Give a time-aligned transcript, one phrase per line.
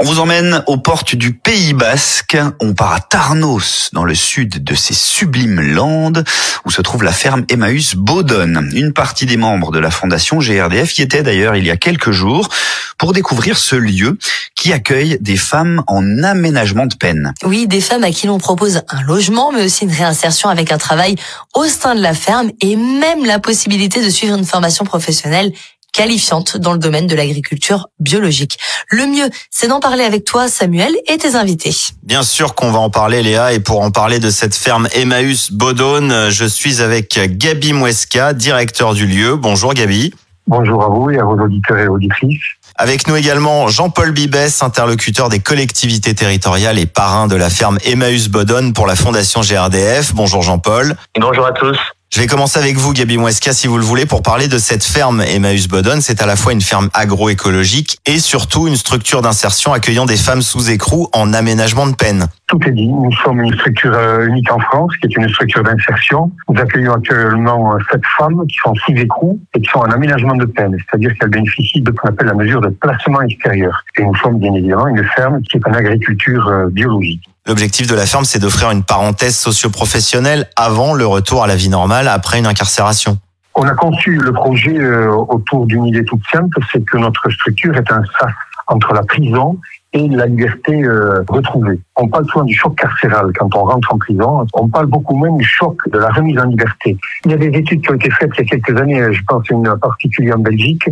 [0.00, 2.38] On vous emmène aux portes du Pays Basque.
[2.60, 6.22] On part à Tarnos, dans le sud de ces sublimes landes,
[6.64, 8.70] où se trouve la ferme Emmaüs Baudonne.
[8.74, 12.12] Une partie des membres de la fondation GRDF y était d'ailleurs il y a quelques
[12.12, 12.48] jours
[12.96, 14.18] pour découvrir ce lieu
[14.54, 17.34] qui accueille des femmes en aménagement de peine.
[17.42, 20.78] Oui, des femmes à qui l'on propose un logement, mais aussi une réinsertion avec un
[20.78, 21.16] travail
[21.54, 25.52] au sein de la ferme et même la possibilité de suivre une formation professionnelle
[25.98, 28.56] qualifiante dans le domaine de l'agriculture biologique.
[28.88, 31.74] Le mieux, c'est d'en parler avec toi, Samuel, et tes invités.
[32.04, 35.50] Bien sûr qu'on va en parler, Léa, et pour en parler de cette ferme Emmaüs
[35.50, 39.34] Bodone, je suis avec Gabi Mouesca, directeur du lieu.
[39.34, 40.14] Bonjour Gabi.
[40.46, 42.44] Bonjour à vous et à vos auditeurs et auditrices.
[42.76, 48.28] Avec nous également Jean-Paul Bibès, interlocuteur des collectivités territoriales et parrain de la ferme Emmaüs
[48.28, 50.14] Bodone pour la Fondation GRDF.
[50.14, 50.94] Bonjour Jean-Paul.
[51.18, 51.76] Bonjour à tous.
[52.10, 54.82] Je vais commencer avec vous, Gabi Mouesca, si vous le voulez, pour parler de cette
[54.82, 56.00] ferme Emmaüs Bodon.
[56.00, 60.40] C'est à la fois une ferme agroécologique et surtout une structure d'insertion accueillant des femmes
[60.40, 62.24] sous écrou en aménagement de peine.
[62.46, 62.88] Tout est dit.
[62.88, 66.32] Nous sommes une structure euh, unique en France, qui est une structure d'insertion.
[66.48, 70.34] Nous accueillons actuellement euh, sept femmes qui sont sous écrou et qui sont en aménagement
[70.34, 73.84] de peine, c'est-à-dire qu'elles bénéficient de ce qu'on appelle la mesure de placement extérieur.
[73.98, 77.22] Et nous sommes bien évidemment une ferme qui est en agriculture euh, biologique.
[77.48, 81.70] L'objectif de la ferme, c'est d'offrir une parenthèse socio-professionnelle avant le retour à la vie
[81.70, 83.16] normale après une incarcération.
[83.54, 87.74] On a conçu le projet euh, autour d'une idée toute simple, c'est que notre structure
[87.74, 88.32] est un sas
[88.66, 89.58] entre la prison
[89.94, 91.80] et la liberté euh, retrouvée.
[91.96, 94.46] On parle souvent du choc carcéral quand on rentre en prison.
[94.52, 96.98] On parle beaucoup moins du choc de la remise en liberté.
[97.24, 99.22] Il y a des études qui ont été faites il y a quelques années, je
[99.26, 100.84] pense une particulière en Belgique,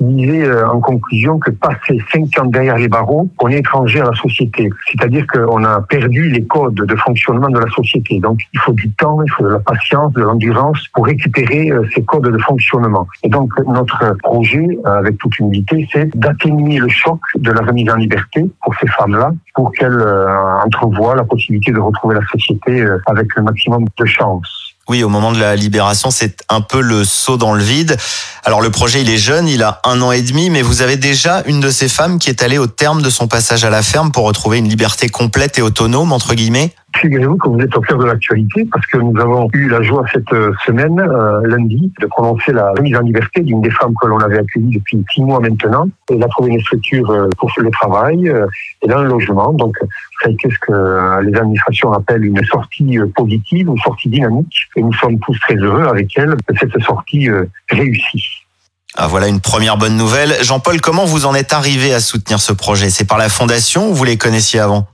[0.00, 4.00] qui disait euh, en conclusion que passé cinq ans derrière les barreaux, on est étranger
[4.00, 4.70] à la société.
[4.86, 8.18] C'est-à-dire qu'on a perdu les codes de fonctionnement de la société.
[8.18, 11.86] Donc il faut du temps, il faut de la patience, de l'endurance pour récupérer euh,
[11.94, 13.06] ces codes de fonctionnement.
[13.22, 17.90] Et donc notre projet, euh, avec toute humilité, c'est d'atténuer le choc de la remise
[17.90, 20.02] en liberté pour ces femmes-là, pour qu'elles
[20.64, 24.69] entrevoient la possibilité de retrouver la société avec le maximum de chance.
[24.90, 27.96] Oui, au moment de la libération, c'est un peu le saut dans le vide.
[28.42, 30.96] Alors le projet, il est jeune, il a un an et demi, mais vous avez
[30.96, 33.84] déjà une de ces femmes qui est allée au terme de son passage à la
[33.84, 36.74] ferme pour retrouver une liberté complète et autonome, entre guillemets?
[36.96, 40.04] Figurez-vous que vous êtes au cœur de l'actualité parce que nous avons eu la joie
[40.12, 44.06] cette euh, semaine, euh, lundi, de prononcer la remise en liberté d'une des femmes que
[44.06, 45.86] l'on avait accueillies depuis six mois maintenant.
[46.10, 48.32] Elle a trouvé une structure euh, pour le travail
[48.82, 49.52] et dans le logement.
[49.52, 49.76] Donc,
[50.22, 54.68] c'est ce que les administrations appellent une sortie positive, une sortie dynamique?
[54.76, 57.28] Et nous sommes tous très heureux avec elle que cette sortie
[57.70, 58.22] réussit.
[58.96, 60.34] Ah, voilà une première bonne nouvelle.
[60.42, 62.90] Jean-Paul, comment vous en êtes arrivé à soutenir ce projet?
[62.90, 64.86] C'est par la fondation ou vous les connaissiez avant?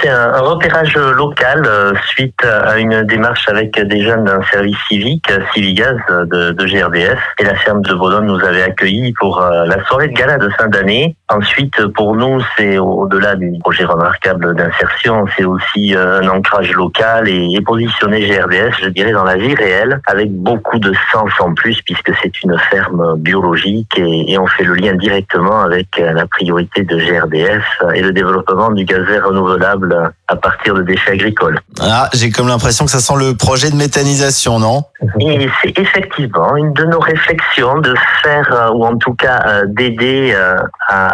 [0.00, 5.30] C'est un, repérage local euh, suite à une démarche avec des jeunes d'un service civique,
[5.54, 7.20] Civigaz de, de, GRDF.
[7.38, 10.48] Et la ferme de Bodon nous avait accueillis pour euh, la soirée de gala de
[10.50, 11.16] fin d'année.
[11.30, 17.28] Ensuite, pour nous, c'est au-delà du projet remarquable d'insertion, c'est aussi euh, un ancrage local
[17.28, 21.54] et, et positionner GRDF, je dirais, dans la vie réelle, avec beaucoup de sens en
[21.54, 26.26] plus, puisque c'est une ferme biologique et, et on fait le lien directement avec la
[26.26, 27.64] priorité de GRDF
[27.94, 31.58] et le développement du gaz vert renouvelable à partir de déchets agricoles.
[31.80, 34.84] Ah, j'ai comme l'impression que ça sent le projet de méthanisation, non?
[35.20, 39.62] Et c'est effectivement une de nos réflexions de faire, euh, ou en tout cas euh,
[39.66, 40.56] d'aider euh,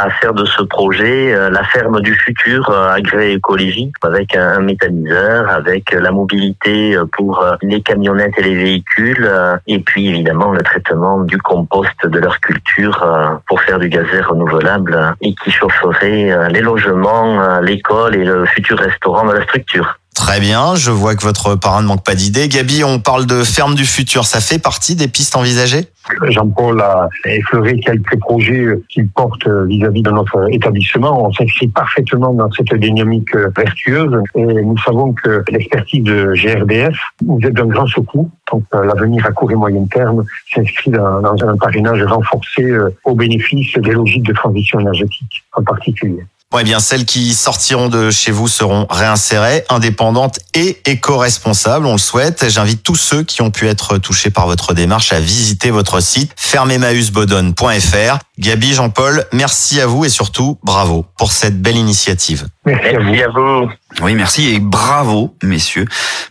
[0.05, 6.11] à, faire de ce projet la ferme du futur agroécologique avec un, méthaniseur, avec la
[6.11, 9.31] mobilité pour les camionnettes et les véhicules,
[9.67, 15.15] et puis évidemment le traitement du compost de leur culture pour faire du gaz renouvelable
[15.21, 19.99] et qui chaufferait les logements, l'école et le futur restaurant de la structure.
[20.25, 22.49] Très bien, je vois que votre parrain ne manque pas d'idées.
[22.49, 25.85] Gabi, on parle de ferme du futur, ça fait partie des pistes envisagées?
[26.31, 31.27] Jean-Paul a effleuré quelques projets qu'il porte vis-à-vis de notre établissement.
[31.27, 37.41] On s'inscrit parfaitement dans cette dynamique vertueuse et nous savons que l'expertise de GRDF nous
[37.43, 38.31] est d'un grand secours.
[38.51, 40.25] Donc l'avenir à court et moyen terme
[40.55, 46.25] s'inscrit dans, un parrainage renforcé euh, au bénéfice des logiques de transition énergétique en particulier.
[46.55, 51.95] Bon, eh bien, celles qui sortiront de chez vous seront réinsérées, indépendantes et éco-responsables, on
[51.95, 52.49] le souhaite.
[52.49, 56.31] J'invite tous ceux qui ont pu être touchés par votre démarche à visiter votre site
[56.37, 58.19] fermemausbodon.fr.
[58.39, 62.47] Gabi, Jean-Paul, merci à vous et surtout bravo pour cette belle initiative.
[62.65, 63.69] Merci, à vous.
[64.01, 65.87] Oui, merci et bravo, messieurs,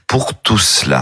[0.07, 1.01] pour tout cela.